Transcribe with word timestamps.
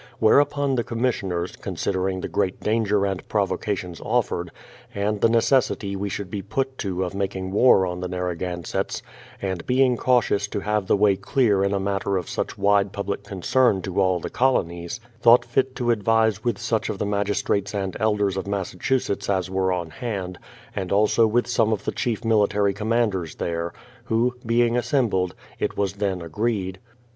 Whereupon 0.17 0.73
the 0.73 0.83
commissioners, 0.83 1.55
con 1.55 1.75
sidering 1.75 2.23
the 2.23 2.27
great 2.27 2.59
danger 2.59 3.05
and 3.05 3.29
provocations 3.29 4.01
offered, 4.03 4.49
and 4.95 5.21
the 5.21 5.29
necessity 5.29 5.95
we 5.95 6.09
should 6.09 6.31
be 6.31 6.41
put 6.41 6.79
to 6.79 7.03
of 7.03 7.13
making 7.13 7.51
war 7.51 7.85
on 7.85 7.99
the 7.99 8.07
Narragansetts, 8.07 9.03
and 9.43 9.63
being 9.67 9.97
cautious 9.97 10.47
to 10.47 10.61
have 10.61 10.87
the 10.87 10.97
way 10.97 11.15
clear 11.17 11.63
in 11.63 11.71
a 11.71 11.79
matter 11.79 12.17
of 12.17 12.27
such 12.27 12.57
wide 12.57 12.91
public 12.91 13.23
concern 13.23 13.83
to 13.83 14.01
all 14.01 14.19
the 14.19 14.31
colonies, 14.31 14.99
thought 15.21 15.45
fit 15.45 15.75
to 15.75 15.91
advise 15.91 16.43
with 16.43 16.57
such 16.57 16.89
of 16.89 16.97
the 16.97 17.05
magistrates 17.05 17.75
and 17.75 17.95
elders 17.99 18.37
of 18.37 18.47
Massachusetts 18.47 19.29
as 19.29 19.51
were 19.51 19.71
at 19.71 19.91
hand, 19.91 20.39
and 20.75 20.91
also 20.91 21.27
with 21.27 21.45
some 21.45 21.71
of 21.71 21.85
the 21.85 21.91
chief 21.91 22.25
military 22.25 22.73
commanders 22.73 23.35
there; 23.35 23.71
who 24.05 24.35
being 24.43 24.75
assembled, 24.75 25.35
it 25.59 25.77
was 25.77 25.93
then 25.93 26.23
agreed: 26.23 26.77
1. 26.81 26.93